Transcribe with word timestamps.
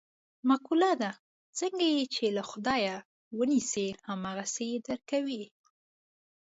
مقوله 0.49 0.91
ده: 1.01 1.11
څنګه 1.57 1.85
یې 1.93 2.03
چې 2.15 2.25
له 2.37 2.43
خدایه 2.49 2.97
و 3.37 3.39
نیسې 3.51 3.87
هم 4.07 4.19
هغسې 4.29 4.63
یې 4.71 4.77
در 4.87 4.99
کوي. 5.09 5.43